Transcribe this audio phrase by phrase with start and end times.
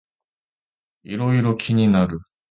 [1.03, 2.17] いろいろ気になる